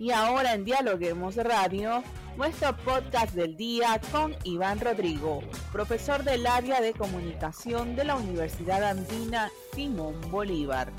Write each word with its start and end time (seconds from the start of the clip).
Y 0.00 0.12
ahora 0.12 0.54
en 0.54 0.64
Dialoguemos 0.64 1.34
Radio, 1.34 2.04
nuestro 2.36 2.76
podcast 2.76 3.34
del 3.34 3.56
día 3.56 4.00
con 4.12 4.36
Iván 4.44 4.78
Rodrigo, 4.78 5.40
profesor 5.72 6.22
del 6.22 6.46
área 6.46 6.80
de 6.80 6.92
comunicación 6.92 7.96
de 7.96 8.04
la 8.04 8.14
Universidad 8.14 8.84
Andina 8.84 9.50
Simón 9.74 10.14
Bolívar. 10.30 10.92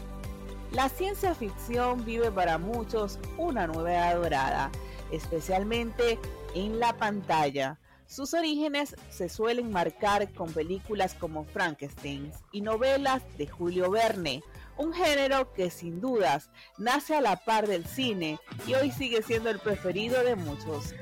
La 0.73 0.89
ciencia 0.89 1.34
ficción 1.34 2.04
vive 2.04 2.30
para 2.30 2.57
muchos 2.57 3.20
una 3.38 3.67
nueva 3.67 4.13
dorada, 4.16 4.70
especialmente 5.13 6.20
en 6.54 6.77
la 6.77 6.97
pantalla. 6.97 7.79
Sus 8.05 8.34
orígenes 8.34 8.97
se 9.09 9.29
suelen 9.29 9.71
marcar 9.71 10.29
con 10.34 10.52
películas 10.52 11.13
como 11.13 11.45
Frankenstein 11.45 12.34
y 12.52 12.59
novelas 12.59 13.21
de 13.38 13.47
Julio 13.47 13.91
Verne, 13.91 14.43
un 14.79 14.93
género 14.93 15.51
que 15.53 15.69
sin 15.69 15.99
dudas 15.99 16.49
nace 16.77 17.13
a 17.13 17.21
la 17.21 17.35
par 17.35 17.67
del 17.67 17.85
cine 17.85 18.39
y 18.65 18.73
hoy 18.75 18.91
sigue 18.91 19.21
siendo 19.21 19.49
el 19.49 19.59
preferido 19.59 20.23
de 20.23 20.38
muchos. 20.38 20.95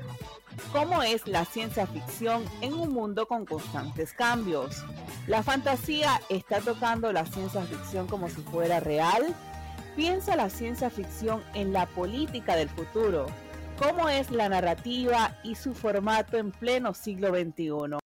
¿Cómo 0.72 1.04
es 1.04 1.28
la 1.28 1.44
ciencia 1.44 1.86
ficción 1.86 2.44
en 2.60 2.74
un 2.74 2.92
mundo 2.92 3.28
con 3.28 3.46
constantes 3.46 4.12
cambios? 4.12 4.84
¿La 5.28 5.44
fantasía 5.44 6.20
está 6.28 6.60
tocando 6.60 7.12
la 7.12 7.24
ciencia 7.24 7.62
ficción 7.62 8.08
como 8.08 8.28
si 8.28 8.42
fuera 8.42 8.80
real? 8.80 9.32
¿Piensa 9.94 10.34
la 10.34 10.50
ciencia 10.50 10.90
ficción 10.90 11.40
en 11.54 11.72
la 11.72 11.86
política 11.86 12.56
del 12.56 12.68
futuro? 12.68 13.26
¿Cómo 13.78 14.08
es 14.08 14.32
la 14.32 14.48
narrativa 14.48 15.38
y 15.44 15.54
su 15.54 15.72
formato 15.72 16.36
en 16.36 16.50
pleno 16.50 16.94
siglo 16.94 17.28
XXI? 17.28 18.00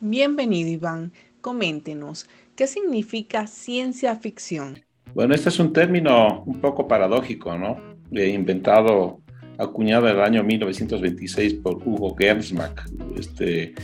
Bienvenido 0.00 0.70
Iván, 0.70 1.12
coméntenos, 1.46 2.26
¿Qué 2.56 2.66
significa 2.66 3.46
ciencia 3.46 4.16
ficción? 4.16 4.80
Bueno, 5.14 5.32
este 5.32 5.50
es 5.50 5.60
un 5.60 5.72
término 5.72 6.42
un 6.44 6.60
poco 6.60 6.88
paradójico, 6.88 7.56
¿no? 7.56 7.76
inventado, 8.10 9.20
acuñado 9.56 10.08
en 10.08 10.16
el 10.16 10.22
año 10.22 10.42
1926 10.42 11.54
por 11.54 11.76
Hugo 11.86 12.16
Gernsback, 12.16 12.90
este, 13.16 13.74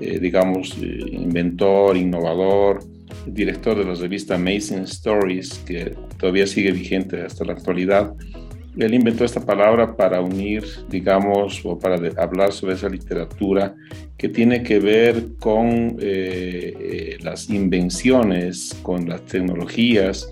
eh, 0.00 0.18
digamos, 0.18 0.78
eh, 0.80 0.98
inventor, 1.10 1.94
innovador, 1.94 2.82
director 3.26 3.76
de 3.76 3.84
la 3.84 3.94
revista 3.94 4.36
Amazing 4.36 4.84
Stories, 4.84 5.58
que 5.66 5.94
todavía 6.16 6.46
sigue 6.46 6.72
vigente 6.72 7.20
hasta 7.20 7.44
la 7.44 7.52
actualidad. 7.52 8.14
Él 8.78 8.94
inventó 8.94 9.24
esta 9.24 9.44
palabra 9.44 9.96
para 9.96 10.20
unir, 10.20 10.64
digamos, 10.88 11.60
o 11.64 11.78
para 11.78 11.96
hablar 12.16 12.52
sobre 12.52 12.74
esa 12.74 12.88
literatura 12.88 13.74
que 14.16 14.28
tiene 14.28 14.62
que 14.62 14.78
ver 14.78 15.36
con 15.38 15.96
eh, 16.00 16.74
eh, 16.78 17.16
las 17.22 17.50
invenciones, 17.50 18.76
con 18.82 19.08
las 19.08 19.24
tecnologías 19.24 20.30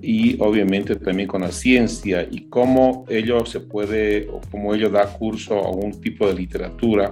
y 0.00 0.36
obviamente 0.40 0.96
también 0.96 1.28
con 1.28 1.42
la 1.42 1.52
ciencia 1.52 2.26
y 2.30 2.48
cómo 2.48 3.04
ello 3.08 3.44
se 3.46 3.60
puede, 3.60 4.28
o 4.28 4.40
cómo 4.50 4.74
ello 4.74 4.88
da 4.88 5.06
curso 5.06 5.58
a 5.58 5.70
un 5.70 6.00
tipo 6.00 6.26
de 6.26 6.34
literatura 6.34 7.10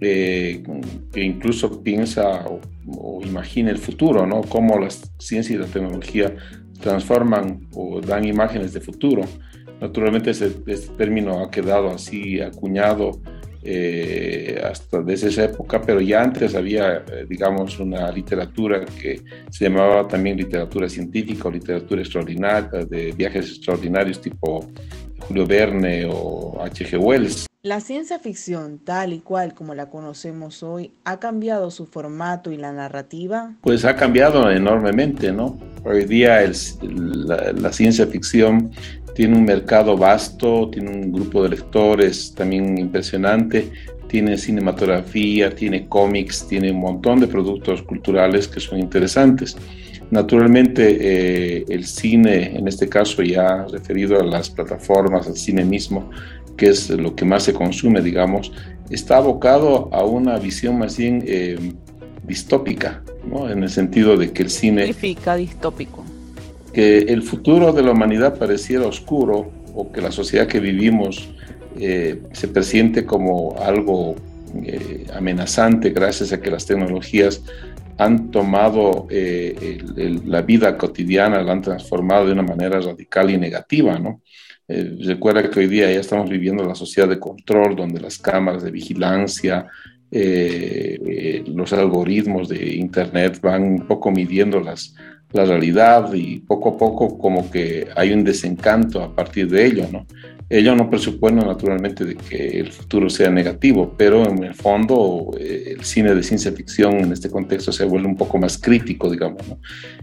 eh, 0.00 0.62
que 1.12 1.22
incluso 1.22 1.80
piensa 1.82 2.44
o, 2.46 2.60
o, 2.88 3.22
imagina 3.24 3.70
el 3.70 3.78
futuro, 3.78 4.26
¿no? 4.26 4.42
Cómo 4.42 4.78
la 4.78 4.88
ciencia 5.18 5.54
y 5.54 5.58
la 5.58 5.66
tecnología 5.66 6.34
transforman 6.80 7.68
o 7.72 8.00
dan 8.00 8.24
imágenes 8.24 8.72
de 8.72 8.80
futuro. 8.80 9.22
Naturalmente 9.82 10.30
ese, 10.30 10.48
término 10.96 11.42
ha 11.42 11.50
quedado 11.50 11.90
así 11.90 12.40
acuñado 12.40 13.20
eh, 13.64 14.62
hasta 14.62 15.02
desde 15.02 15.28
esa 15.28 15.42
época, 15.42 15.82
pero 15.82 16.00
ya 16.00 16.22
antes 16.22 16.54
había, 16.54 16.98
eh, 16.98 17.26
digamos, 17.28 17.80
una 17.80 18.08
literatura 18.12 18.84
que 18.84 19.22
se 19.50 19.64
llamaba 19.64 20.06
también 20.06 20.36
literatura 20.36 20.88
científica 20.88 21.48
o 21.48 21.50
literatura 21.50 22.00
extraordinaria, 22.00 22.84
de 22.88 23.10
viajes 23.10 23.48
extraordinarios 23.48 24.20
tipo 24.20 24.64
Julio 25.18 25.46
Verne 25.46 26.06
o 26.08 26.62
H.G. 26.62 26.96
Wells. 26.98 27.46
La 27.64 27.80
ciencia 27.80 28.18
ficción, 28.18 28.80
tal 28.80 29.12
y 29.12 29.20
cual 29.20 29.54
como 29.54 29.74
la 29.74 29.88
conocemos 29.88 30.64
hoy, 30.64 30.90
¿ha 31.04 31.20
cambiado 31.20 31.70
su 31.70 31.86
formato 31.86 32.50
y 32.50 32.56
la 32.56 32.72
narrativa? 32.72 33.54
Pues 33.62 33.84
ha 33.84 33.94
cambiado 33.94 34.50
enormemente, 34.50 35.30
¿no? 35.30 35.60
Hoy 35.84 36.04
día 36.04 36.42
el, 36.42 36.56
la, 36.82 37.52
la, 37.52 37.72
ciencia 37.72 38.08
ficción 38.08 38.72
tiene 39.14 39.36
un 39.36 39.44
mercado 39.44 39.96
vasto, 39.96 40.68
tiene 40.70 40.90
un 40.90 41.12
grupo 41.12 41.42
de 41.42 41.50
lectores 41.50 42.34
también 42.34 42.78
impresionante, 42.78 43.70
tiene 44.08 44.36
cinematografía, 44.36 45.54
tiene 45.54 45.86
cómics, 45.88 46.46
tiene 46.48 46.70
un 46.70 46.80
montón 46.80 47.20
de 47.20 47.26
productos 47.26 47.82
culturales 47.82 48.48
que 48.48 48.60
son 48.60 48.78
interesantes. 48.78 49.56
Naturalmente, 50.10 50.98
eh, 51.00 51.64
el 51.68 51.86
cine, 51.86 52.56
en 52.56 52.68
este 52.68 52.88
caso 52.88 53.22
ya 53.22 53.66
referido 53.70 54.20
a 54.20 54.24
las 54.24 54.50
plataformas, 54.50 55.26
al 55.26 55.36
cine 55.36 55.64
mismo, 55.64 56.10
que 56.56 56.66
es 56.66 56.90
lo 56.90 57.16
que 57.16 57.24
más 57.24 57.44
se 57.44 57.54
consume, 57.54 58.02
digamos, 58.02 58.52
está 58.90 59.16
abocado 59.16 59.88
a 59.92 60.04
una 60.04 60.38
visión 60.38 60.78
más 60.78 60.98
bien 60.98 61.24
eh, 61.26 61.58
distópica, 62.24 63.02
¿no? 63.26 63.48
en 63.50 63.62
el 63.62 63.70
sentido 63.70 64.18
de 64.18 64.32
que 64.32 64.42
el 64.42 64.50
cine... 64.50 64.86
¿Qué 64.86 64.92
significa 64.92 65.36
distópico? 65.36 66.04
Que 66.72 66.98
el 66.98 67.22
futuro 67.22 67.72
de 67.72 67.82
la 67.82 67.92
humanidad 67.92 68.38
pareciera 68.38 68.86
oscuro 68.86 69.50
o 69.74 69.90
que 69.92 70.00
la 70.00 70.10
sociedad 70.10 70.46
que 70.46 70.60
vivimos 70.60 71.28
eh, 71.78 72.20
se 72.32 72.48
presiente 72.48 73.04
como 73.04 73.56
algo 73.58 74.16
eh, 74.62 75.06
amenazante 75.14 75.90
gracias 75.90 76.32
a 76.32 76.40
que 76.40 76.50
las 76.50 76.66
tecnologías 76.66 77.42
han 77.98 78.30
tomado 78.30 79.06
eh, 79.10 79.78
la 80.26 80.42
vida 80.42 80.76
cotidiana, 80.76 81.42
la 81.42 81.52
han 81.52 81.62
transformado 81.62 82.26
de 82.26 82.32
una 82.32 82.42
manera 82.42 82.80
radical 82.80 83.30
y 83.30 83.38
negativa, 83.38 83.98
¿no? 83.98 84.20
recuerda 84.68 85.50
que 85.50 85.60
hoy 85.60 85.66
día 85.66 85.92
ya 85.92 86.00
estamos 86.00 86.30
viviendo 86.30 86.64
la 86.64 86.74
sociedad 86.74 87.06
de 87.06 87.18
control, 87.18 87.76
donde 87.76 88.00
las 88.00 88.16
cámaras 88.16 88.62
de 88.62 88.70
vigilancia, 88.70 89.66
los 90.10 91.72
algoritmos 91.74 92.48
de 92.48 92.76
Internet 92.76 93.38
van 93.42 93.64
un 93.64 93.86
poco 93.86 94.10
midiendo 94.10 94.60
las, 94.60 94.94
la 95.32 95.44
realidad 95.44 96.12
y 96.12 96.40
poco 96.40 96.70
a 96.70 96.76
poco 96.76 97.18
como 97.18 97.50
que 97.50 97.88
hay 97.96 98.12
un 98.12 98.24
desencanto 98.24 99.02
a 99.02 99.14
partir 99.14 99.48
de 99.48 99.66
ello, 99.66 99.88
¿no? 99.90 100.06
Ello 100.52 100.76
no 100.76 100.90
presupone 100.90 101.42
naturalmente 101.42 102.04
de 102.04 102.14
que 102.14 102.60
el 102.60 102.70
futuro 102.70 103.08
sea 103.08 103.30
negativo, 103.30 103.94
pero 103.96 104.28
en 104.28 104.44
el 104.44 104.52
fondo 104.52 105.30
eh, 105.40 105.76
el 105.78 105.82
cine 105.82 106.14
de 106.14 106.22
ciencia 106.22 106.52
ficción 106.52 106.96
en 106.96 107.10
este 107.10 107.30
contexto 107.30 107.72
se 107.72 107.86
vuelve 107.86 108.06
un 108.06 108.18
poco 108.18 108.36
más 108.36 108.58
crítico, 108.58 109.10
digamos, 109.10 109.48
¿no? 109.48 109.58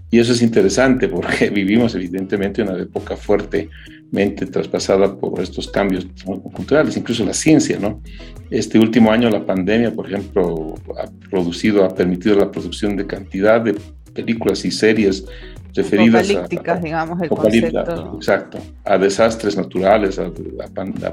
Y 0.09 0.17
eso 0.17 0.33
es 0.33 0.41
interesante 0.41 1.07
porque 1.07 1.49
vivimos 1.51 1.93
evidentemente 1.93 2.63
una 2.63 2.81
época 2.81 3.15
fuertemente 3.15 4.47
traspasada 4.47 5.15
por 5.15 5.39
estos 5.39 5.67
cambios 5.67 6.07
culturales, 6.25 6.97
incluso 6.97 7.23
la 7.23 7.35
ciencia, 7.35 7.77
¿no? 7.77 8.01
Este 8.49 8.79
último 8.79 9.11
año 9.11 9.29
la 9.29 9.45
pandemia, 9.45 9.93
por 9.93 10.07
ejemplo, 10.07 10.73
ha 10.97 11.07
producido, 11.29 11.85
ha 11.85 11.93
permitido 11.93 12.35
la 12.35 12.49
producción 12.49 12.97
de 12.97 13.05
cantidad 13.05 13.61
de 13.61 13.75
películas 14.23 14.63
y 14.65 14.71
series 14.71 15.25
referidas 15.73 16.29
a, 16.31 16.75
digamos, 16.77 17.21
el 17.21 17.29
concepto. 17.29 18.15
Exacto, 18.15 18.59
a 18.85 18.97
desastres 18.97 19.55
naturales, 19.55 20.19
a, 20.19 20.31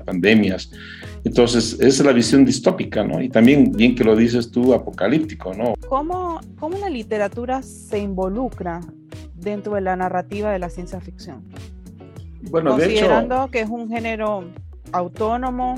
pandemias. 0.04 0.70
Entonces, 1.24 1.74
esa 1.74 1.86
es 1.86 2.04
la 2.04 2.12
visión 2.12 2.44
distópica, 2.44 3.04
¿no? 3.04 3.20
Y 3.20 3.28
también, 3.28 3.72
bien 3.72 3.94
que 3.94 4.04
lo 4.04 4.16
dices 4.16 4.50
tú, 4.50 4.72
apocalíptico, 4.72 5.52
¿no? 5.54 5.74
¿Cómo, 5.88 6.40
cómo 6.58 6.78
la 6.78 6.88
literatura 6.88 7.62
se 7.62 7.98
involucra 7.98 8.80
dentro 9.34 9.74
de 9.74 9.80
la 9.80 9.96
narrativa 9.96 10.50
de 10.52 10.58
la 10.58 10.70
ciencia 10.70 11.00
ficción? 11.00 11.44
Bueno, 12.50 12.72
Considerando 12.72 13.34
de 13.34 13.40
hecho, 13.42 13.50
que 13.50 13.60
es 13.60 13.68
un 13.68 13.88
género 13.88 14.44
autónomo, 14.92 15.76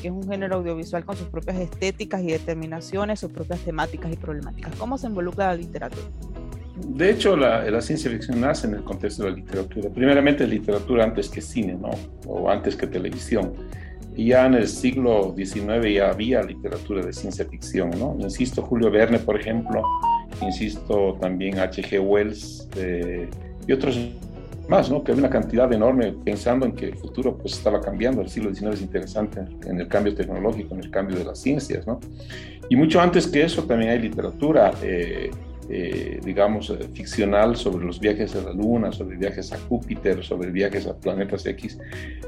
que 0.00 0.08
es 0.08 0.12
un 0.12 0.28
género 0.28 0.56
audiovisual 0.56 1.04
con 1.04 1.16
sus 1.16 1.28
propias 1.28 1.58
estéticas 1.58 2.22
y 2.22 2.26
determinaciones, 2.26 3.20
sus 3.20 3.30
propias 3.30 3.60
temáticas 3.60 4.12
y 4.12 4.16
problemáticas. 4.16 4.74
¿Cómo 4.76 4.98
se 4.98 5.06
involucra 5.06 5.46
la 5.48 5.54
literatura? 5.54 6.02
De 6.76 7.10
hecho, 7.10 7.36
la, 7.36 7.80
ciencia 7.82 8.10
ficción 8.10 8.40
nace 8.40 8.66
en 8.66 8.74
el 8.74 8.82
contexto 8.82 9.24
de 9.24 9.30
la 9.30 9.36
literatura. 9.36 9.90
Primeramente, 9.90 10.46
literatura 10.46 11.04
antes 11.04 11.28
que 11.28 11.40
cine, 11.42 11.74
¿no? 11.74 11.90
O 12.26 12.48
antes 12.48 12.76
que 12.76 12.86
televisión. 12.86 13.52
Y 14.16 14.28
ya 14.28 14.46
en 14.46 14.54
el 14.54 14.68
siglo 14.68 15.34
XIX 15.36 15.94
ya 15.94 16.10
había 16.10 16.42
literatura 16.42 17.04
de 17.04 17.12
ciencia 17.12 17.44
ficción, 17.44 17.90
¿no? 17.98 18.16
Insisto, 18.18 18.62
Julio 18.62 18.90
Verne, 18.90 19.18
por 19.18 19.38
ejemplo, 19.38 19.82
insisto 20.40 21.16
también 21.20 21.58
H.G. 21.58 22.00
Wells 22.00 22.68
eh, 22.76 23.28
y 23.66 23.72
otros 23.72 23.98
más, 24.68 24.90
¿no? 24.90 25.02
Que 25.02 25.12
había 25.12 25.24
una 25.24 25.30
cantidad 25.30 25.70
enorme 25.72 26.14
pensando 26.24 26.64
en 26.64 26.72
que 26.72 26.86
el 26.86 26.96
futuro 26.96 27.36
pues 27.36 27.54
estaba 27.54 27.80
cambiando, 27.80 28.22
el 28.22 28.28
siglo 28.28 28.54
XIX 28.54 28.74
es 28.74 28.82
interesante 28.82 29.40
en 29.66 29.80
el 29.80 29.88
cambio 29.88 30.14
tecnológico, 30.14 30.74
en 30.74 30.84
el 30.84 30.90
cambio 30.90 31.18
de 31.18 31.24
las 31.24 31.38
ciencias, 31.38 31.86
¿no? 31.86 32.00
Y 32.68 32.76
mucho 32.76 33.00
antes 33.00 33.26
que 33.26 33.42
eso 33.42 33.64
también 33.64 33.90
hay 33.90 33.98
literatura. 33.98 34.72
Eh, 34.82 35.30
eh, 35.68 36.20
digamos, 36.24 36.70
eh, 36.70 36.88
ficcional 36.92 37.56
sobre 37.56 37.84
los 37.84 38.00
viajes 38.00 38.34
a 38.34 38.42
la 38.42 38.52
Luna, 38.52 38.92
sobre 38.92 39.16
viajes 39.16 39.52
a 39.52 39.58
Júpiter, 39.58 40.22
sobre 40.24 40.50
viajes 40.50 40.86
a 40.86 40.94
planetas 40.94 41.46
X, 41.46 41.78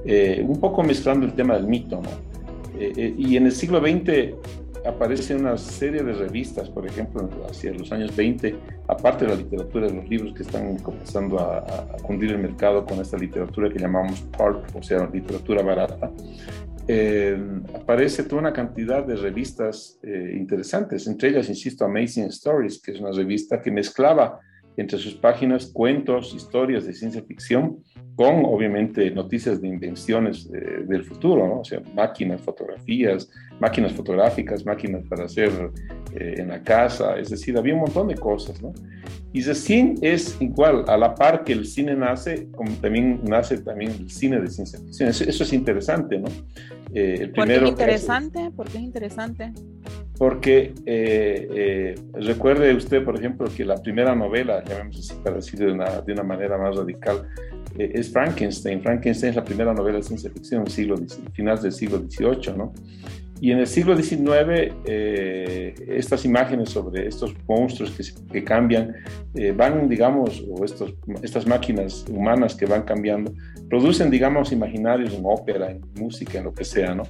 eh, 0.05 0.45
un 0.47 0.61
poco 0.61 0.83
mezclando 0.83 1.27
el 1.27 1.33
tema 1.35 1.55
del 1.55 1.67
mito, 1.67 2.01
¿no? 2.01 2.35
y 2.77 3.37
en 3.37 3.47
el 3.47 3.53
siglo 3.53 3.81
XX 3.81 4.35
aparece 4.85 5.37
una 5.37 5.57
serie 5.57 6.03
de 6.03 6.13
revistas, 6.13 6.69
por 6.69 6.85
ejemplo, 6.85 7.31
hacia 7.49 7.73
los 7.73 7.93
años 7.93 8.17
20, 8.17 8.57
aparte 8.89 9.25
de 9.25 9.31
la 9.31 9.37
literatura 9.37 9.87
de 9.87 9.95
los 9.95 10.09
libros 10.09 10.35
que 10.35 10.43
están 10.43 10.77
comenzando 10.79 11.39
a, 11.39 11.59
a, 11.59 11.97
cundir 12.03 12.33
el 12.33 12.39
mercado 12.39 12.85
con 12.85 13.01
esta 13.01 13.17
literatura 13.17 13.71
que 13.71 13.79
llamamos 13.79 14.23
pulp, 14.37 14.65
o 14.75 14.83
sea, 14.83 15.09
literatura 15.13 15.63
barata, 15.63 16.11
eh, 16.87 17.37
aparece 17.75 18.25
toda 18.25 18.43
una 18.43 18.53
cantidad 18.53 19.05
de 19.05 19.17
revistas 19.17 19.99
eh, 20.03 20.35
interesantes, 20.37 21.07
entre 21.07 21.31
ellas, 21.31 21.49
insisto, 21.49 21.85
Amazing 21.85 22.27
Stories, 22.27 22.81
que 22.81 22.93
es 22.93 23.01
una 23.01 23.13
revista 23.13 23.61
que 23.61 23.71
mezclaba 23.71 24.41
entre 24.77 24.99
sus 24.99 25.15
páginas 25.15 25.67
cuentos, 25.67 26.35
historias 26.35 26.87
de 26.87 26.95
ciencia 26.95 27.23
ficción, 27.23 27.79
con 28.17 28.45
obviamente 28.45 29.11
noticias 29.11 29.61
de 29.61 29.69
invenciones 29.69 30.49
eh, 30.53 30.85
del 30.87 31.05
futuro, 31.05 31.47
¿no? 31.47 31.61
o 31.61 31.65
sea, 31.65 31.81
máquinas, 31.95 32.41
fotografías, 32.41 33.29
máquinas 33.61 33.93
fotográficas, 33.93 34.65
máquinas 34.65 35.05
para 35.09 35.25
hacer 35.25 35.51
eh, 36.15 36.35
en 36.39 36.49
la 36.49 36.63
casa, 36.63 37.19
es 37.19 37.31
decir, 37.31 37.57
había 37.57 37.75
un 37.75 37.81
montón 37.81 38.09
de 38.09 38.15
cosas, 38.15 38.63
¿no? 38.63 38.73
Y 39.33 39.43
recién 39.43 39.97
es 40.01 40.37
igual, 40.41 40.85
a 40.87 40.97
la 40.97 41.13
par 41.17 41.43
que 41.43 41.53
el 41.53 41.67
cine 41.67 41.97
nace, 41.97 42.49
como 42.53 42.71
también 42.77 43.21
nace 43.25 43.59
también 43.59 43.91
el 43.91 44.09
cine 44.09 44.41
de 44.41 44.49
ciencia 44.49 44.79
ficción. 44.79 45.09
Eso, 45.09 45.25
es 45.25 45.53
interesante, 45.53 46.21
¿no? 46.21 46.29
Eh, 46.95 47.19
el 47.23 47.33
¿Por 47.33 47.49
qué 47.49 47.57
es 47.57 47.63
interesante? 47.63 48.51
¿Por 48.55 48.69
qué 48.69 48.79
es 48.79 48.85
interesante? 48.85 49.53
Porque 50.17 50.73
recuerde 52.15 52.75
usted, 52.75 53.05
por 53.05 53.17
ejemplo, 53.17 53.49
que 53.55 53.65
la 53.65 53.83
primera 53.83 54.15
novela, 54.15 54.63
llamémoslo 54.63 55.01
así 55.01 55.15
para 55.23 55.37
decirlo 55.37 55.67
de 55.67 55.73
una, 55.73 56.01
de 56.01 56.13
una 56.13 56.23
manera 56.23 56.57
más 56.57 56.77
radical, 56.77 57.27
eh, 57.79 57.93
es 57.95 58.11
Frankenstein. 58.11 58.81
Frankenstein 58.83 59.31
es 59.31 59.37
la 59.37 59.45
primera 59.45 59.73
novela 59.73 59.99
de 59.99 60.05
ciencia 60.05 60.31
ficción, 60.31 60.67
siglo, 60.69 60.97
finales 61.33 61.63
del 61.63 61.73
siglo 61.73 61.99
XVIII, 61.99 62.57
¿no? 62.57 62.73
Y 63.41 63.51
en 63.51 63.59
el 63.59 63.67
siglo 63.67 63.97
XIX, 63.97 64.73
eh, 64.87 65.75
estas 65.89 66.25
imágenes 66.25 66.71
sobre 66.71 67.09
estos 67.09 67.35
monstruos 67.47 67.91
que, 67.91 68.33
que 68.33 68.45
cambian 68.45 68.95
eh, 69.35 69.53
van, 69.53 69.89
digamos, 69.89 70.43
o 70.49 70.65
estos, 70.65 70.95
estas 71.21 71.47
máquinas 71.47 72.07
humanas 72.09 72.55
que 72.55 72.65
van 72.65 72.83
cambiando, 72.83 73.35
producen, 73.69 74.09
digamos, 74.09 74.53
imaginarios 74.53 75.13
en 75.13 75.23
ópera, 75.25 75.73
en 75.73 75.83
música, 75.99 76.39
en 76.39 76.45
lo 76.45 76.55
que 76.55 76.65
sea, 76.65 76.95
¿no? 76.95 77.03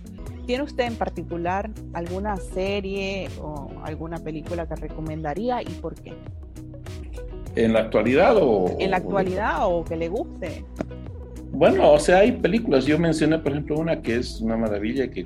¿Tiene 0.46 0.64
usted 0.64 0.84
en 0.84 0.96
particular 0.96 1.70
alguna 1.94 2.36
serie 2.36 3.28
o 3.40 3.70
alguna 3.82 4.18
película 4.18 4.66
que 4.66 4.76
recomendaría 4.76 5.62
y 5.62 5.70
por 5.80 5.94
qué? 5.94 6.12
¿En 7.56 7.72
la 7.72 7.80
actualidad 7.80 8.36
o...? 8.36 8.76
En 8.78 8.90
la 8.90 8.98
actualidad 8.98 9.60
o, 9.62 9.84
que 9.84 9.96
le 9.96 10.08
guste. 10.08 10.64
Bueno, 11.52 11.92
o 11.92 11.98
sea, 11.98 12.18
hay 12.18 12.32
películas. 12.32 12.84
Yo 12.84 12.98
mencioné, 12.98 13.38
por 13.38 13.52
ejemplo, 13.52 13.78
una 13.78 14.02
que 14.02 14.16
es 14.16 14.40
una 14.40 14.56
maravilla, 14.56 15.08
que 15.08 15.24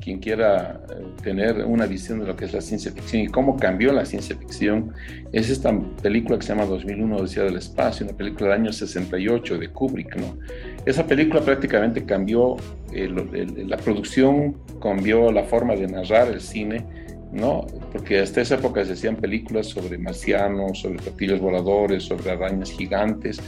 quien 0.00 0.20
quiera 0.20 0.80
eh, 0.88 1.04
tener 1.22 1.64
una 1.64 1.86
visión 1.86 2.20
de 2.20 2.26
lo 2.26 2.36
que 2.36 2.44
es 2.44 2.52
la 2.52 2.60
ciencia 2.60 2.92
ficción 2.92 3.22
y 3.22 3.26
cómo 3.26 3.56
cambió 3.56 3.92
la 3.92 4.04
ciencia 4.04 4.36
ficción, 4.36 4.92
es 5.32 5.50
esta 5.50 5.76
película 6.02 6.38
que 6.38 6.46
se 6.46 6.54
llama 6.54 6.66
2001, 6.66 7.16
Odisea 7.16 7.44
del 7.44 7.56
Espacio, 7.56 8.06
una 8.06 8.16
película 8.16 8.50
del 8.50 8.60
año 8.60 8.72
68 8.72 9.58
de 9.58 9.68
Kubrick, 9.68 10.16
¿no? 10.16 10.38
Esa 10.86 11.04
película 11.04 11.42
prácticamente 11.42 12.04
cambió 12.04 12.56
la 12.92 13.76
producción, 13.76 14.56
cambió 14.80 15.32
la 15.32 15.42
forma 15.42 15.74
de 15.74 15.88
narrar 15.88 16.28
el 16.28 16.40
cine, 16.40 16.86
¿no? 17.32 17.66
Porque 17.92 18.20
hasta 18.20 18.40
esa 18.40 18.54
época 18.54 18.84
se 18.84 18.92
hacían 18.92 19.16
películas 19.16 19.66
sobre 19.66 19.98
marcianos, 19.98 20.78
sobre 20.78 20.98
platillos 20.98 21.40
voladores, 21.40 22.04
sobre 22.04 22.30
arañas 22.30 22.70
gigantes. 22.70 23.40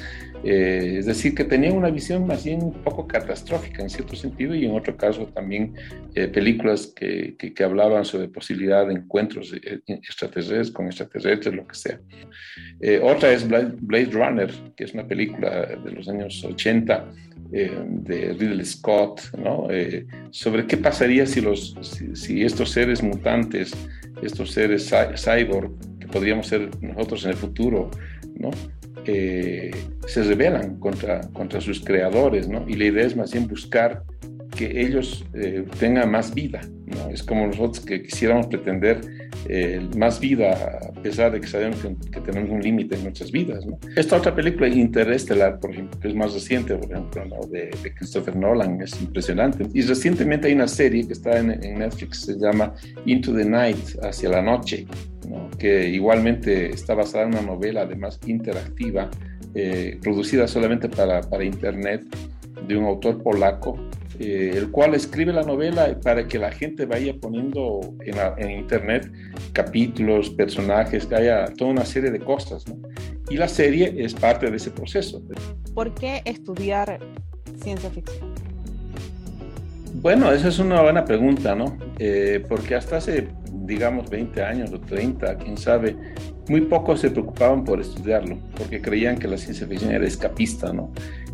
Eh, 0.45 0.97
es 0.99 1.07
decir, 1.07 1.35
que 1.35 1.45
tenían 1.45 1.77
una 1.77 1.91
visión 1.91 2.27
más 2.27 2.45
bien 2.45 2.63
un 2.63 2.73
poco 2.73 3.07
catastrófica 3.07 3.83
en 3.83 3.91
cierto 3.91 4.15
sentido 4.17 4.55
y 4.55 4.65
en 4.65 4.77
otro 4.77 4.97
caso 4.97 5.27
también 5.27 5.75
eh, 6.15 6.29
películas 6.29 6.87
que, 6.87 7.37
que, 7.37 7.65
hablaban 7.65 8.05
sobre 8.05 8.29
posibilidad 8.29 8.87
de 8.87 8.95
encuentros 8.95 9.53
eh, 9.53 9.81
extraterrestres 9.87 10.71
con 10.71 10.87
extraterrestres, 10.87 11.55
lo 11.55 11.67
que 11.67 11.75
sea. 11.75 12.01
otra 13.03 13.33
es 13.33 13.47
Blade 13.49 14.11
Runner, 14.13 14.51
que 14.77 14.85
es 14.85 14.95
una 14.95 15.07
película 15.07 15.67
de 15.67 15.91
los 15.91 16.09
años 16.09 16.45
80 16.45 17.07
eh, 17.51 17.83
de 17.83 18.35
Ridley 18.35 18.65
Scott, 18.67 19.35
¿no? 19.39 19.71
Eh, 19.71 20.07
sobre 20.31 20.67
qué 20.67 20.77
pasaría 20.77 21.25
si, 21.25 21.41
los, 21.41 21.75
si, 22.13 22.43
estos 22.43 22.71
seres 22.73 23.03
mutantes, 23.03 23.73
estos 24.21 24.51
seres 24.51 24.93
cyborg, 25.17 25.71
que 25.99 26.07
podríamos 26.09 26.47
ser 26.47 26.69
nosotros 26.83 27.25
en 27.25 27.31
el 27.31 27.37
futuro, 27.37 27.91
¿no? 28.37 28.51
Eh, 29.11 29.71
se 30.07 30.23
rebelan 30.23 30.79
contra, 30.79 31.23
contra 31.33 31.63
sus 31.63 31.81
creadores, 31.81 32.47
¿no? 32.47 32.69
Y 32.69 32.75
la 32.75 32.85
idea 32.85 33.07
es 33.07 33.17
más 33.17 33.33
bien 33.33 33.49
buscar 33.49 34.03
que 34.55 34.83
ellos 34.83 35.25
tengan 35.79 36.11
más 36.11 36.35
vida, 36.35 36.61
¿no? 36.87 37.09
Es 37.11 37.23
como 37.23 37.47
nosotros 37.47 37.85
que 37.85 38.03
quisiéramos 38.03 38.49
pretender 38.49 39.01
eh, 39.47 39.81
más 39.97 40.21
vida, 40.21 40.79
a 40.89 41.03
pesar 41.03 41.33
de 41.33 41.41
que 41.41 41.47
sabemos 41.47 41.79
que, 42.11 42.21
tenemos 42.21 42.51
un 42.51 42.63
límite 42.63 42.97
en 42.97 43.05
nuestras 43.05 43.31
vidas. 43.31 43.65
¿no? 43.65 43.79
Esta 43.97 44.17
otra 44.17 44.35
película, 44.35 44.69
Interestelar, 44.69 45.59
por 45.61 45.71
ejemplo, 45.71 45.99
que 46.01 46.09
es 46.09 46.15
más 46.15 46.35
reciente, 46.35 46.75
por 46.75 46.91
ejemplo, 46.91 47.25
de, 47.51 47.71
Christopher 47.97 48.37
Nolan, 48.37 48.83
es 48.83 49.01
impresionante. 49.01 49.67
Y 49.73 49.83
recientemente 49.83 50.49
hay 50.49 50.55
una 50.55 50.69
serie 50.69 51.07
que 51.07 51.13
está 51.13 51.39
en, 51.39 51.49
Netflix, 51.79 52.23
se 52.23 52.39
llama 52.39 52.75
Into 53.07 53.35
the 53.35 53.45
Night, 53.45 53.97
hacia 54.03 54.29
la 54.29 54.43
noche, 54.43 54.87
¿no? 55.29 55.51
que 55.59 55.89
igualmente 55.89 56.71
está 56.71 56.95
basada 56.95 57.25
en 57.25 57.31
una 57.31 57.43
novela, 57.43 57.83
además 57.83 58.19
interactiva, 58.27 59.11
eh, 59.55 59.99
producida 60.03 60.49
solamente 60.49 60.89
para, 60.89 61.21
para 61.23 61.45
Internet, 61.45 62.05
de 62.67 62.77
un 62.77 62.85
autor 62.85 63.23
polaco 63.23 63.79
eh, 64.21 64.53
el 64.57 64.71
cual 64.73 64.95
escribe 64.95 65.33
la 65.33 65.45
novela 65.45 65.97
para 66.03 66.27
que 66.27 66.39
la 66.39 66.51
gente 66.51 66.87
vaya 66.87 67.15
poniendo 67.21 67.95
en, 68.01 68.51
internet 68.51 69.13
capítulos, 69.53 70.31
personajes, 70.31 71.07
que 71.07 71.15
haya 71.15 71.47
toda 71.57 71.71
una 71.71 71.85
serie 71.85 72.11
de 72.11 72.19
cosas. 72.19 72.65
Y 73.31 73.37
la 73.37 73.47
serie 73.47 73.95
es 73.97 74.15
parte 74.15 74.51
de 74.51 74.57
ese 74.57 74.73
proceso. 74.73 75.23
¿Por 75.73 75.95
qué 75.95 76.23
estudiar 76.25 76.99
ciencia 77.63 77.91
ficción? 77.91 78.35
Bueno, 79.95 80.33
esa 80.33 80.49
es 80.49 80.59
una 80.59 80.83
buena 80.83 81.05
pregunta, 81.05 81.55
¿no? 81.55 81.77
Eh, 81.99 82.45
porque 82.49 82.75
hasta 82.75 82.97
hace, 82.97 83.29
digamos, 83.69 84.11
20 84.11 84.43
años 84.43 84.73
o 84.73 84.81
30, 84.81 85.37
quién 85.39 85.57
sabe, 85.57 85.95
muy 86.49 86.63
pocos 86.63 87.01
se 87.01 87.11
preocupaban 87.11 87.65
por 87.65 87.81
estudiarlo, 87.81 88.39
porque 88.57 88.81
creían 88.81 89.19
que 89.19 89.29
la 89.29 89.39
ciencia 89.39 89.67
ficción 89.67 89.93
era 89.93 90.07
escapista, 90.07 90.73
¿no? 90.73 90.91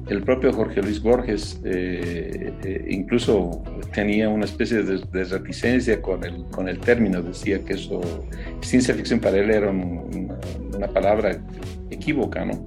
el 0.08 0.22
propio 0.22 0.52
Jorge 0.52 0.82
Luis 0.82 1.00
Borges 1.00 1.60
eh, 1.64 2.52
eh, 2.62 2.86
incluso 2.90 3.62
tenía 3.94 4.28
una 4.28 4.44
especie 4.44 4.82
de, 4.82 5.24
reticencia 5.24 6.02
con 6.02 6.24
el, 6.24 6.44
con 6.46 6.68
el 6.68 6.78
término, 6.78 7.22
decía 7.22 7.64
que 7.64 7.74
eso, 7.74 8.00
ciencia 8.60 8.94
ficción 8.94 9.20
para 9.20 9.38
él 9.38 9.50
era 9.50 9.70
una 9.70 10.88
palabra 10.88 11.40
equívoca, 11.90 12.44
¿no? 12.44 12.66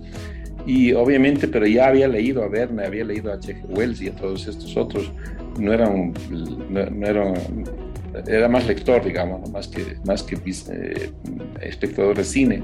Y 0.65 0.91
obviamente, 0.91 1.47
pero 1.47 1.65
ya 1.65 1.87
había 1.87 2.09
leído 2.09 2.43
a 2.43 2.49
Verne, 2.49 2.85
había 2.85 3.05
leído 3.05 3.31
a 3.31 3.35
H.G. 3.35 3.63
Wells 3.69 4.01
y 4.01 4.09
a 4.09 4.15
todos 4.15 4.47
estos 4.47 4.75
otros, 4.75 5.13
no 5.57 5.71
eran, 5.71 6.13
no, 6.69 7.07
eran 7.07 7.35
era 8.27 8.47
más 8.47 8.65
lector, 8.67 9.03
digamos, 9.03 9.49
más 9.51 9.67
que, 9.67 9.97
más 10.05 10.23
que 10.23 10.35
eh, 10.35 11.11
espectador 11.61 12.17
de 12.17 12.23
cine. 12.23 12.63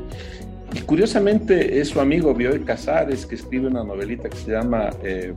Y 0.74 0.82
curiosamente 0.82 1.80
es 1.80 1.90
su 1.90 2.02
amigo 2.02 2.34
Bioy 2.34 2.62
Casares 2.62 3.26
que 3.26 3.36
escribe 3.36 3.68
una 3.68 3.84
novelita 3.84 4.28
que 4.28 4.38
se 4.38 4.52
llama 4.52 4.90
eh, 5.04 5.34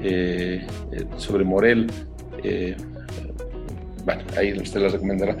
eh, 0.00 0.64
eh, 0.92 1.04
sobre 1.16 1.44
Morel. 1.44 1.88
bueno, 4.04 4.22
ahí 4.36 4.52
usted 4.52 4.80
la 4.80 4.88
recomendará. 4.88 5.36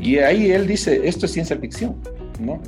y 0.00 0.18
ahí 0.18 0.50
él 0.50 0.66
dice, 0.66 1.06
esto 1.06 1.26
es 1.26 1.32
ciencia 1.32 1.58
ficción, 1.58 2.00
¿no? 2.40 2.62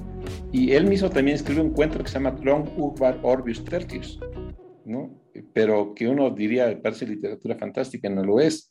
Y 0.53 0.73
él 0.73 0.87
mismo 0.87 1.09
también 1.09 1.37
escribe 1.37 1.63
un 1.63 1.71
cuento 1.71 1.99
que 1.99 2.09
se 2.09 2.15
llama 2.15 2.37
Tron 2.37 2.71
Urbar 2.77 3.19
Orbius 3.23 3.65
Tertius, 3.65 4.21
¿no? 4.85 5.11
Pero 5.55 5.95
que 5.95 6.07
uno 6.07 6.31
diría, 6.31 6.79
parece 6.83 7.07
literatura 7.07 7.57
fantástica, 7.57 8.11
no 8.11 8.23
lo 8.25 8.41
es. 8.41 8.71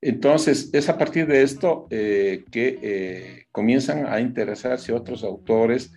Entonces, 0.00 0.70
es 0.72 0.88
a 0.88 0.98
partir 0.98 1.26
de 1.26 1.42
esto 1.42 1.86
que 1.88 3.46
comienzan 3.50 4.06
a 4.06 4.20
interesarse 4.20 4.92
otros 4.92 5.24
autores 5.24 5.90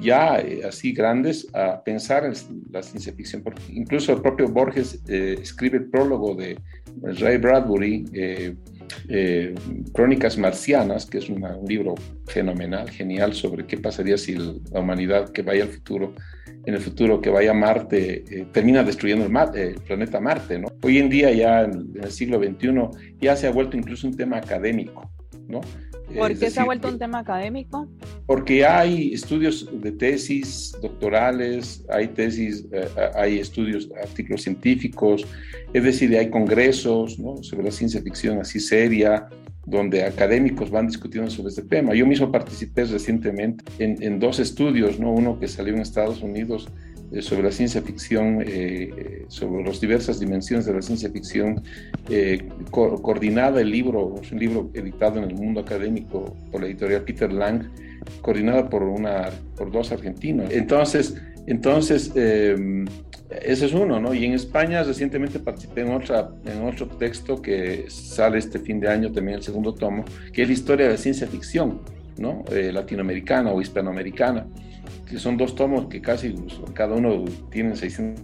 ya 0.00 0.38
eh, 0.38 0.62
así 0.64 0.92
grandes 0.92 1.46
a 1.54 1.82
pensar 1.82 2.24
en 2.24 2.34
la 2.70 2.82
ciencia 2.82 3.12
ficción. 3.12 3.42
Incluso 3.68 4.12
el 4.12 4.20
propio 4.20 4.48
Borges 4.48 5.02
eh, 5.08 5.36
escribe 5.40 5.78
el 5.78 5.86
prólogo 5.86 6.34
de 6.34 6.58
Ray 7.02 7.38
Bradbury, 7.38 8.04
eh, 9.08 9.54
Crónicas 9.92 10.38
Marcianas, 10.38 11.06
que 11.06 11.18
es 11.18 11.28
un 11.28 11.44
libro 11.66 11.94
fenomenal, 12.26 12.90
genial, 12.90 13.34
sobre 13.34 13.66
qué 13.66 13.76
pasaría 13.76 14.18
si 14.18 14.34
la 14.34 14.80
humanidad 14.80 15.30
que 15.30 15.42
vaya 15.42 15.64
al 15.64 15.70
futuro, 15.70 16.14
en 16.64 16.74
el 16.74 16.80
futuro 16.80 17.20
que 17.20 17.30
vaya 17.30 17.52
a 17.52 17.54
Marte, 17.54 18.46
termina 18.52 18.82
destruyendo 18.82 19.26
el, 19.26 19.58
el, 19.60 19.74
planeta 19.76 20.20
Marte. 20.20 20.58
¿no? 20.58 20.68
Hoy 20.82 20.98
en 20.98 21.08
día, 21.08 21.32
ya 21.32 21.62
en, 21.62 21.90
en 21.94 22.04
el 22.04 22.10
siglo 22.10 22.38
XXI, 22.38 23.16
ya 23.20 23.36
se 23.36 23.46
ha 23.46 23.52
vuelto 23.52 23.76
incluso 23.76 24.06
un 24.06 24.16
tema 24.16 24.38
académico. 24.38 25.10
¿no? 25.48 25.60
¿Por 26.14 26.38
qué 26.38 26.50
se 26.50 26.60
ha 26.60 26.64
vuelto 26.64 26.88
un 26.88 26.98
tema 26.98 27.18
académico? 27.18 27.88
Porque 28.26 28.64
hay 28.64 29.12
estudios 29.12 29.68
de 29.72 29.92
tesis 29.92 30.76
doctorales, 30.80 31.84
hay 31.88 32.08
tesis, 32.08 32.64
eh, 32.72 32.88
hay 33.14 33.38
estudios, 33.38 33.88
artículos 34.02 34.42
científicos, 34.42 35.26
es 35.72 35.82
decir, 35.82 36.16
hay 36.16 36.30
congresos 36.30 37.18
sobre 37.42 37.64
la 37.64 37.70
ciencia 37.70 38.00
ficción 38.02 38.40
así 38.40 38.60
seria, 38.60 39.28
donde 39.66 40.04
académicos 40.04 40.70
van 40.70 40.86
discutiendo 40.86 41.28
sobre 41.30 41.48
este 41.48 41.62
tema. 41.62 41.92
Yo 41.94 42.06
mismo 42.06 42.30
participé 42.30 42.84
recientemente 42.84 43.64
en, 43.78 44.00
en 44.00 44.20
dos 44.20 44.38
estudios, 44.38 45.00
¿no? 45.00 45.12
uno 45.12 45.40
que 45.40 45.48
salió 45.48 45.74
en 45.74 45.80
Estados 45.80 46.22
Unidos 46.22 46.68
eh, 46.68 46.85
sobre 47.20 47.44
la 47.44 47.52
ciencia 47.52 47.82
ficción, 47.82 48.42
eh, 48.46 49.24
sobre 49.28 49.64
las 49.64 49.80
diversas 49.80 50.18
dimensiones 50.18 50.66
de 50.66 50.74
la 50.74 50.82
ciencia 50.82 51.10
ficción, 51.10 51.62
eh, 52.10 52.48
coordinada 52.70 53.60
el 53.60 53.70
libro, 53.70 54.14
es 54.20 54.32
un 54.32 54.38
libro 54.38 54.70
editado 54.74 55.18
en 55.18 55.30
el 55.30 55.34
mundo 55.34 55.60
académico 55.60 56.36
por 56.50 56.60
la 56.60 56.66
editorial 56.66 57.02
Peter 57.02 57.32
Lang, 57.32 57.70
coordinada 58.22 58.68
por, 58.68 58.82
una, 58.82 59.30
por 59.56 59.70
dos 59.70 59.92
argentinos. 59.92 60.50
Entonces, 60.50 61.14
entonces 61.46 62.10
ese 62.14 63.66
es 63.66 63.72
uno, 63.72 64.00
¿no? 64.00 64.14
Y 64.14 64.24
en 64.24 64.32
España 64.32 64.82
recientemente 64.82 65.38
participé 65.38 65.82
en, 65.82 65.92
otra, 65.92 66.30
en 66.44 66.62
otro 66.62 66.86
texto 66.86 67.40
que 67.40 67.86
sale 67.88 68.38
este 68.38 68.58
fin 68.58 68.80
de 68.80 68.88
año, 68.88 69.12
también 69.12 69.38
el 69.38 69.42
segundo 69.42 69.74
tomo, 69.74 70.04
que 70.32 70.42
es 70.42 70.48
la 70.48 70.54
historia 70.54 70.88
de 70.88 70.98
ciencia 70.98 71.26
ficción, 71.26 71.80
¿no? 72.18 72.44
latinoamericana 72.50 73.52
o 73.52 73.60
hispanoamericana 73.60 74.46
que 75.08 75.18
son 75.18 75.36
dos 75.36 75.54
tomos 75.54 75.86
que 75.86 76.00
casi 76.00 76.34
cada 76.74 76.94
uno 76.94 77.24
tiene 77.50 77.76
600 77.76 78.22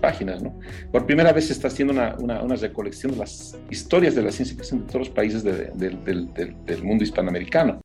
páginas, 0.00 0.42
¿no? 0.42 0.58
Por 0.92 1.06
primera 1.06 1.32
vez 1.32 1.46
se 1.46 1.54
está 1.54 1.68
haciendo 1.68 1.94
una, 1.94 2.14
una, 2.16 2.56
recolección 2.56 3.12
de 3.12 3.18
las 3.18 3.58
historias 3.70 4.14
de 4.14 4.22
la 4.22 4.30
ciencia 4.30 4.54
ficción 4.56 4.80
de 4.80 4.86
todos 4.86 5.06
los 5.06 5.10
países 5.10 5.42
del 5.42 6.82
mundo 6.82 7.04
hispanoamericano. 7.04 7.80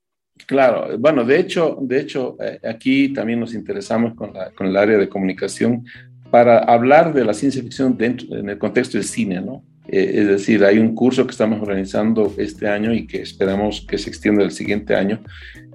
Claro, 0.45 0.97
bueno, 0.97 1.23
de 1.23 1.39
hecho, 1.39 1.77
de 1.81 1.99
hecho 1.99 2.37
eh, 2.41 2.59
aquí 2.67 3.13
también 3.13 3.39
nos 3.39 3.53
interesamos 3.53 4.15
con, 4.15 4.33
la, 4.33 4.51
con 4.51 4.67
el 4.67 4.77
área 4.77 4.97
de 4.97 5.09
comunicación 5.09 5.85
para 6.31 6.59
hablar 6.59 7.13
de 7.13 7.25
la 7.25 7.33
ciencia 7.33 7.61
ficción 7.61 7.97
dentro, 7.97 8.35
en 8.35 8.49
el 8.49 8.57
contexto 8.57 8.97
del 8.97 9.05
cine, 9.05 9.41
¿no? 9.41 9.63
Eh, 9.91 10.11
es 10.21 10.27
decir, 10.27 10.63
hay 10.63 10.77
un 10.77 10.93
curso 10.93 11.25
que 11.25 11.31
estamos 11.31 11.59
organizando 11.61 12.31
este 12.37 12.67
año 12.67 12.93
y 12.93 13.07
que 13.07 13.21
esperamos 13.21 13.85
que 13.87 13.97
se 13.97 14.09
extienda 14.09 14.43
el 14.43 14.51
siguiente 14.51 14.95
año, 14.95 15.19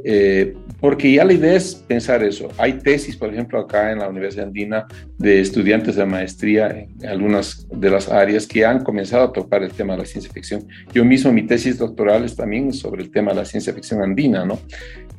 eh, 0.05 0.55
porque 0.81 1.13
ya 1.13 1.25
la 1.25 1.33
idea 1.33 1.55
es 1.55 1.75
pensar 1.75 2.23
eso. 2.23 2.49
Hay 2.59 2.75
tesis, 2.75 3.17
por 3.17 3.33
ejemplo, 3.33 3.59
acá 3.59 3.91
en 3.91 3.99
la 3.99 4.09
Universidad 4.09 4.47
Andina 4.47 4.87
de 5.19 5.41
estudiantes 5.41 5.97
de 5.97 6.07
maestría 6.07 6.69
en 6.69 7.07
algunas 7.07 7.67
de 7.71 7.91
las 7.91 8.09
áreas 8.09 8.47
que 8.47 8.65
han 8.65 8.85
comenzado 8.85 9.25
a 9.25 9.33
tocar 9.33 9.63
el 9.63 9.73
tema 9.73 9.95
de 9.95 10.01
la 10.01 10.07
ciencia 10.07 10.33
ficción. 10.33 10.65
Yo 10.93 11.05
mismo 11.05 11.33
mi 11.33 11.43
tesis 11.47 11.79
doctoral 11.79 12.25
es 12.25 12.37
también 12.37 12.73
sobre 12.73 13.03
el 13.03 13.11
tema 13.11 13.33
de 13.33 13.39
la 13.39 13.45
ciencia 13.45 13.73
ficción 13.73 14.01
andina, 14.03 14.45
¿no? 14.45 14.61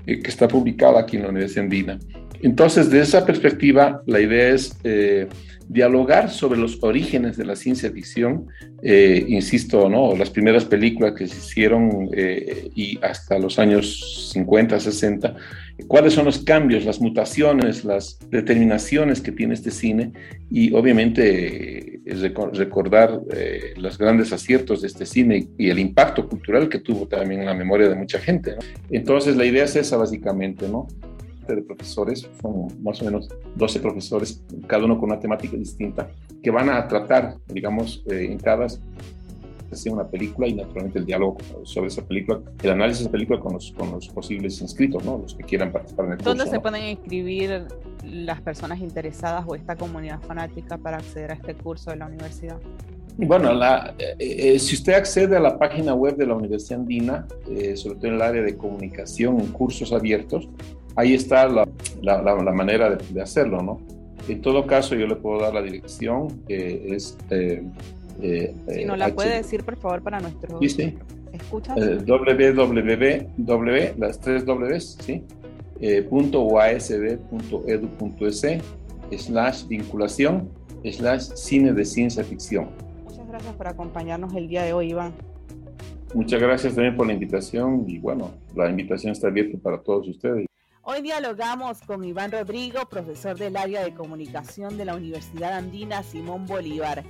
Eh, 0.06 0.22
que 0.22 0.30
está 0.30 0.48
publicada 0.48 1.02
aquí 1.02 1.18
en 1.18 1.24
la 1.24 1.30
Universidad 1.30 1.64
Andina. 1.64 2.00
Entonces, 2.46 2.92
de 2.92 3.02
esa 3.02 3.25
perspectiva, 3.25 4.04
la 4.06 4.22
idea 4.22 4.50
es 4.50 4.78
dialogar 5.68 6.30
sobre 6.30 6.60
los 6.60 6.82
orígenes 6.84 7.38
de 7.38 7.46
la 7.46 7.56
ciencia 7.56 7.92
ficción, 7.92 8.48
eh, 8.84 9.25
insisto, 9.28 9.90
¿no? 9.90 10.16
las 10.16 10.30
primeras 10.30 10.66
películas 10.66 11.14
que 11.14 11.28
se 11.28 11.38
hicieron 11.38 12.10
eh, 12.14 12.70
y 12.75 13.00
hasta 13.02 13.40
los 13.40 13.58
años 13.58 14.30
50, 14.34 14.80
60, 14.80 15.36
cuáles 15.88 16.14
son 16.14 16.25
los 16.25 16.40
cambios, 16.40 16.86
las 16.86 17.02
mutaciones, 17.02 17.84
las 17.84 18.20
determinaciones 18.30 19.22
que 19.22 19.32
tiene 19.32 19.56
este 19.56 19.72
cine 19.72 20.12
y 20.52 20.72
obviamente 20.74 21.96
eh, 22.06 22.34
recordar 22.54 23.22
los 23.78 23.98
grandes 23.98 24.32
aciertos 24.32 24.82
de 24.82 24.88
este 24.88 25.08
cine 25.08 25.48
y 25.58 25.70
el 25.70 25.80
impacto 25.80 26.30
cultural 26.30 26.70
que 26.70 26.80
tuvo 26.80 27.08
también 27.08 27.42
en 27.42 27.48
la 27.48 27.56
memoria 27.56 27.90
de 27.90 27.96
mucha 27.96 28.20
gente. 28.20 28.56
Entonces 28.92 29.36
la 29.36 29.46
idea 29.46 29.64
es 29.64 29.75
esa 29.75 29.98
básicamente, 29.98 30.68
¿no? 30.70 30.88
De 31.54 31.62
profesores, 31.62 32.28
son 32.42 32.68
más 32.82 33.02
o 33.02 33.06
menos 33.06 33.30
12 33.56 33.80
profesores, 33.80 34.42
cada 34.68 34.86
uno 34.86 34.98
con 34.98 35.12
una 35.12 35.20
temática 35.20 35.56
distinta, 35.58 36.10
que 36.42 36.52
van 36.52 36.70
a 36.70 36.88
tratar, 36.88 37.38
digamos, 37.48 38.04
eh, 38.06 38.28
en 38.30 38.38
cada 38.38 38.68
sesión 39.70 39.96
una 39.96 40.08
película 40.08 40.48
y 40.48 40.54
naturalmente 40.54 41.00
el 41.00 41.06
diálogo 41.06 41.38
sobre 41.64 41.88
esa 41.88 42.04
película, 42.04 42.40
el 42.62 42.70
análisis 42.70 43.00
de 43.00 43.04
esa 43.06 43.12
película 43.12 43.40
con 43.40 43.54
los, 43.54 43.72
con 43.72 43.92
los 43.92 44.08
posibles 44.10 44.62
inscritos, 44.62 45.04
¿no? 45.04 45.18
los 45.18 45.34
que 45.34 45.44
quieran 45.44 45.72
participar 45.72 46.06
en 46.06 46.12
el 46.14 46.18
¿Dónde 46.20 46.46
se 46.48 46.60
pueden 46.60 46.84
inscribir 46.84 47.66
las 48.04 48.42
personas 48.42 48.80
interesadas 48.80 49.44
o 49.48 49.56
esta 49.56 49.75
comunidad 49.75 50.22
fanática 50.22 50.78
para 50.78 50.98
acceder 50.98 51.32
a 51.32 51.34
este 51.34 51.56
curso 51.56 51.90
de 51.90 51.98
la 51.98 52.06
universidad? 52.06 52.58
Bueno, 53.18 53.54
la, 53.54 53.96
eh, 53.98 54.16
eh, 54.20 54.60
si 54.60 54.75
usted 54.75 54.94
accede 54.94 55.36
a 55.38 55.40
la 55.40 55.58
página 55.58 55.94
web 55.96 56.16
de 56.16 56.28
la 56.28 56.36
Universidad 56.36 56.82
Andina, 56.82 57.25
sobre 57.75 57.96
todo 57.96 58.08
en 58.08 58.14
el 58.14 58.22
área 58.22 58.44
de 58.44 58.56
comunicación, 58.56 59.40
en 59.40 59.48
cursos 59.48 59.94
abiertos, 59.94 60.48
ahí 60.96 61.14
está 61.14 61.48
la, 61.48 61.68
la, 62.02 62.52
manera 62.52 62.96
de, 62.96 63.22
hacerlo, 63.22 63.62
¿no? 63.62 63.82
En 64.28 64.42
todo 64.42 64.66
caso, 64.66 64.96
yo 64.96 65.06
le 65.08 65.16
puedo 65.16 65.42
dar 65.42 65.54
la 65.54 65.62
dirección, 65.62 66.42
que 66.48 66.96
es... 66.96 67.18
Eh, 67.30 67.64
eh, 68.22 68.56
si 68.74 68.86
no 68.86 68.96
la 68.96 69.14
puede 69.14 69.38
decir, 69.38 69.64
por 69.64 69.75
favor, 69.78 70.02
para 70.02 70.20
nuestro... 70.20 70.58
Sí, 70.60 70.70
sí. 70.70 70.98
¿Escuchas? 71.34 71.78
Eh, 71.78 72.00
www, 72.06 73.30
las 73.98 74.20
tres 74.20 74.46
Ws, 74.46 74.98
¿sí? 75.02 75.24
Eh, 75.82 76.02
punto 76.04 76.42
usb.edu.es 76.42 77.22
slash 79.18 79.68
vinculación 79.68 80.50
slash 80.92 81.34
cine 81.36 81.74
de 81.74 81.84
ciencia 81.84 82.24
ficción. 82.24 82.70
Muchas 83.04 83.28
gracias 83.28 83.54
por 83.56 83.68
acompañarnos 83.68 84.34
el 84.36 84.48
día 84.48 84.64
de 84.64 84.72
hoy, 84.74 84.92
Iván. 84.92 85.14
Muchas 86.14 86.42
gracias 86.42 86.75
también 86.75 86.96
por 86.96 87.08
la 87.08 87.14
invitación 87.14 87.84
y 87.88 88.00
bueno, 88.00 88.32
la 88.56 88.70
invitación 88.70 89.12
está 89.12 89.28
abierta 89.28 89.58
para 89.62 89.80
todos 89.80 90.08
ustedes. 90.08 90.46
Hoy 90.88 91.01
dialogamos 91.01 91.82
con 91.82 92.04
Iván 92.04 92.32
Rodrigo, 92.32 92.88
profesor 92.88 93.36
del 93.36 93.58
área 93.58 93.84
de 93.84 93.96
comunicación 93.96 94.77
de 94.77 94.86
la 94.86 94.94
Universidad 94.94 95.54
Andina 95.54 96.04
Simón 96.04 96.46
Bolívar. 96.46 97.04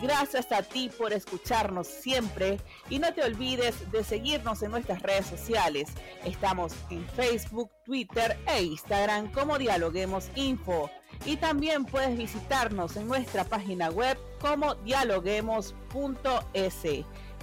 Gracias 0.00 0.50
a 0.50 0.62
ti 0.62 0.90
por 0.96 1.12
escucharnos 1.12 1.86
siempre 1.86 2.58
y 2.88 2.98
no 2.98 3.12
te 3.12 3.22
olvides 3.22 3.92
de 3.92 4.02
seguirnos 4.02 4.62
en 4.62 4.70
nuestras 4.70 5.02
redes 5.02 5.26
sociales. 5.26 5.90
Estamos 6.24 6.72
en 6.88 7.06
Facebook, 7.06 7.70
Twitter 7.84 8.38
e 8.46 8.62
Instagram 8.62 9.30
como 9.32 9.58
Dialoguemos 9.58 10.30
Info. 10.34 10.88
Y 11.26 11.36
también 11.36 11.84
puedes 11.84 12.16
visitarnos 12.16 12.96
en 12.96 13.08
nuestra 13.08 13.44
página 13.44 13.90
web 13.90 14.16
como 14.40 14.74
dialoguemos.es. 14.76 15.74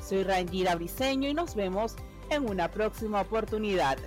Soy 0.04 0.24
Rangira 0.24 0.74
Briseño 0.74 1.30
y 1.30 1.36
nos 1.36 1.54
vemos 1.54 1.96
en 2.32 2.50
una 2.50 2.72
próxima 2.72 3.22
oportunidad. 3.22 4.00